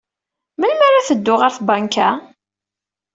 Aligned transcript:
Melmi 0.59 0.83
ara 0.87 1.07
teddu 1.07 1.35
ɣer 1.37 1.51
tbanka? 1.57 2.09